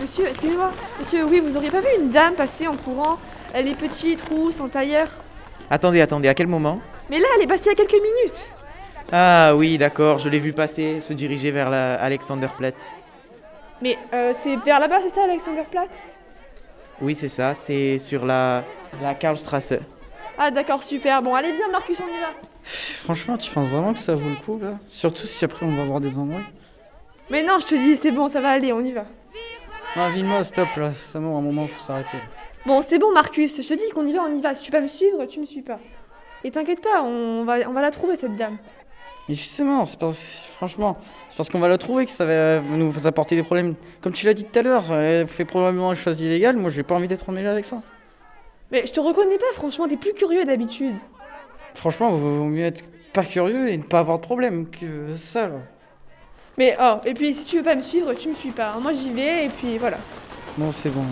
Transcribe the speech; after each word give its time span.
Monsieur, 0.00 0.28
excusez-moi. 0.28 0.72
Monsieur, 0.98 1.24
oui, 1.24 1.40
vous 1.40 1.56
auriez 1.56 1.70
pas 1.70 1.80
vu 1.80 1.88
une 1.98 2.10
dame 2.10 2.34
passer 2.34 2.66
en 2.66 2.76
courant? 2.76 3.18
Elle 3.52 3.68
est 3.68 3.74
petite, 3.74 4.22
rousse, 4.30 4.60
en 4.60 4.68
tailleur. 4.68 5.08
Attendez, 5.68 6.00
attendez, 6.00 6.28
à 6.28 6.34
quel 6.34 6.46
moment? 6.46 6.80
Mais 7.10 7.18
là, 7.18 7.26
elle 7.36 7.42
est 7.42 7.46
passée 7.46 7.70
à 7.70 7.74
quelques 7.74 7.92
minutes. 7.92 8.50
Ah 9.12 9.54
oui, 9.54 9.78
d'accord, 9.78 10.18
je 10.18 10.28
l'ai 10.28 10.38
vu 10.38 10.52
passer, 10.52 11.00
se 11.00 11.12
diriger 11.12 11.50
vers 11.52 11.70
la 11.70 11.94
Alexanderplatz. 11.94 12.90
Mais 13.80 13.96
euh, 14.12 14.32
c'est 14.42 14.56
vers 14.56 14.80
là-bas, 14.80 15.00
c'est 15.02 15.14
ça, 15.14 15.24
Alexanderplatz 15.24 16.18
Oui, 17.00 17.14
c'est 17.14 17.28
ça, 17.28 17.54
c'est 17.54 17.98
sur 17.98 18.26
la, 18.26 18.64
la 19.02 19.14
Karlstrasse. 19.14 19.74
Ah 20.38 20.50
d'accord, 20.50 20.82
super. 20.82 21.22
Bon, 21.22 21.34
allez, 21.34 21.52
viens, 21.52 21.68
Marcus, 21.70 22.00
on 22.00 22.08
y 22.08 22.20
va. 22.20 22.28
Franchement, 23.04 23.38
tu 23.38 23.50
penses 23.52 23.68
vraiment 23.68 23.92
que 23.92 24.00
ça 24.00 24.14
vaut 24.14 24.28
le 24.28 24.36
coup 24.44 24.58
là? 24.60 24.78
Surtout 24.88 25.26
si 25.26 25.44
après 25.44 25.64
on 25.64 25.74
va 25.74 25.82
avoir 25.82 26.00
des 26.00 26.18
embrouilles. 26.18 26.42
Mais 27.30 27.42
non, 27.42 27.58
je 27.60 27.66
te 27.66 27.74
dis, 27.74 27.96
c'est 27.96 28.10
bon, 28.10 28.28
ça 28.28 28.40
va 28.40 28.50
aller, 28.50 28.72
on 28.72 28.80
y 28.80 28.92
va. 28.92 29.04
Non, 29.96 30.08
Ville-moi, 30.10 30.42
stop 30.44 30.68
là, 30.76 30.90
ça 30.90 31.20
mort, 31.20 31.36
à 31.36 31.38
un 31.38 31.42
moment, 31.42 31.66
faut 31.68 31.80
s'arrêter. 31.80 32.18
Bon, 32.66 32.80
c'est 32.80 32.98
bon, 32.98 33.12
Marcus, 33.12 33.62
je 33.62 33.68
te 33.68 33.74
dis 33.74 33.88
qu'on 33.94 34.04
y 34.06 34.12
va, 34.12 34.22
on 34.22 34.36
y 34.36 34.42
va. 34.42 34.54
Si 34.54 34.64
tu 34.64 34.70
peux 34.72 34.78
pas 34.78 34.82
me 34.82 34.88
suivre, 34.88 35.24
tu 35.26 35.38
me 35.38 35.44
suis 35.44 35.62
pas. 35.62 35.78
Et 36.44 36.50
t'inquiète 36.50 36.82
pas, 36.82 37.02
on 37.02 37.44
va, 37.44 37.58
on 37.68 37.72
va 37.72 37.82
la 37.82 37.90
trouver, 37.90 38.16
cette 38.16 38.36
dame. 38.36 38.58
Mais 39.28 39.34
justement, 39.34 39.84
c'est 39.84 39.98
parce, 39.98 40.44
franchement, 40.56 40.96
c'est 41.28 41.36
parce 41.36 41.48
qu'on 41.48 41.58
va 41.58 41.68
la 41.68 41.78
trouver 41.78 42.06
que 42.06 42.12
ça 42.12 42.24
va 42.24 42.60
nous 42.60 43.06
apporter 43.06 43.34
des 43.34 43.42
problèmes. 43.42 43.74
Comme 44.00 44.12
tu 44.12 44.24
l'as 44.26 44.34
dit 44.34 44.44
tout 44.44 44.58
à 44.58 44.62
l'heure, 44.62 44.92
elle 44.92 45.26
fait 45.26 45.44
probablement 45.44 45.92
une 45.92 45.98
chose 45.98 46.20
illégale, 46.20 46.56
moi 46.56 46.70
j'ai 46.70 46.82
pas 46.84 46.94
envie 46.94 47.08
d'être 47.08 47.28
emmêlé 47.28 47.48
avec 47.48 47.64
ça. 47.64 47.82
Mais 48.70 48.86
je 48.86 48.92
te 48.92 49.00
reconnais 49.00 49.38
pas, 49.38 49.52
franchement, 49.54 49.88
t'es 49.88 49.96
plus 49.96 50.12
curieux 50.12 50.44
d'habitude. 50.44 50.96
Franchement, 51.74 52.10
vaut 52.10 52.44
mieux 52.44 52.64
être 52.64 52.84
pas 53.12 53.24
curieux 53.24 53.68
et 53.68 53.76
ne 53.76 53.82
pas 53.82 54.00
avoir 54.00 54.18
de 54.18 54.22
problème 54.22 54.66
que 54.68 55.16
ça 55.16 55.48
là. 55.48 55.54
Mais 56.58 56.76
oh, 56.80 56.96
et 57.04 57.12
puis 57.12 57.34
si 57.34 57.44
tu 57.44 57.58
veux 57.58 57.62
pas 57.62 57.74
me 57.74 57.82
suivre, 57.82 58.14
tu 58.14 58.28
me 58.28 58.34
suis 58.34 58.50
pas. 58.50 58.78
Moi 58.80 58.92
j'y 58.92 59.10
vais 59.10 59.46
et 59.46 59.48
puis 59.48 59.76
voilà. 59.78 59.98
Bon, 60.56 60.72
c'est 60.72 60.90
bon. 60.90 61.04